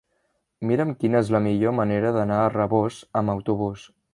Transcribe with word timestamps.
Mira'm 0.69 0.93
quina 1.03 1.19
és 1.25 1.29
la 1.35 1.43
millor 1.47 1.75
manera 1.81 2.15
d'anar 2.17 2.41
a 2.47 2.51
Rabós 2.57 3.01
amb 3.23 3.35
autobús. 3.37 3.89